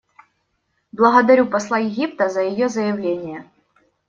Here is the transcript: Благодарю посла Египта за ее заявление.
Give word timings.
Благодарю 0.91 1.45
посла 1.45 1.77
Египта 1.77 2.27
за 2.27 2.41
ее 2.41 2.69
заявление. 2.69 3.47